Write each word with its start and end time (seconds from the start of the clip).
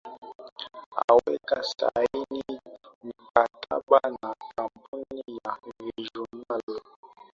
aweka 1.07 1.63
saini 1.63 2.43
mkataba 3.03 4.01
na 4.21 4.35
kampuni 4.55 5.23
ya 5.45 5.57
regional 5.97 6.81